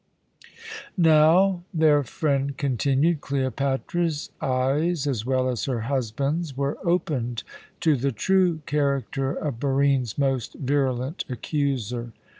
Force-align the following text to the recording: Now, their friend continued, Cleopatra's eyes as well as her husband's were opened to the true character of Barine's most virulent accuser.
Now, 0.97 1.61
their 1.71 2.01
friend 2.03 2.57
continued, 2.57 3.21
Cleopatra's 3.21 4.31
eyes 4.41 5.05
as 5.05 5.27
well 5.27 5.47
as 5.47 5.65
her 5.65 5.81
husband's 5.81 6.57
were 6.57 6.79
opened 6.83 7.43
to 7.81 7.95
the 7.95 8.11
true 8.11 8.61
character 8.65 9.31
of 9.33 9.59
Barine's 9.59 10.17
most 10.17 10.55
virulent 10.55 11.23
accuser. 11.29 12.13